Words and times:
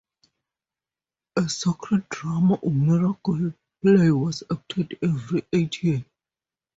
A 1.35 1.47
sacred 1.47 2.09
drama 2.09 2.55
or 2.63 2.71
miracle-play 2.71 4.09
was 4.09 4.41
acted 4.51 4.97
every 5.03 5.43
eighth 5.53 5.83
year. 5.83 6.03